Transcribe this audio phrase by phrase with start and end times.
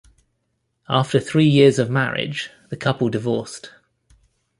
[0.89, 3.69] After three years of marriage, the couple divorced.